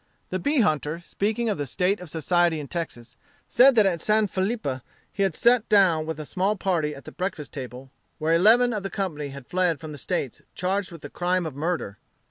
[0.31, 3.15] The bee hunter, speaking of the state of society in Texas,
[3.47, 4.65] said that at San Felipe
[5.13, 8.81] he had sat down with a small party at the breakfast table, where eleven of
[8.81, 11.99] the company had fled from the States charged with the crime of murder.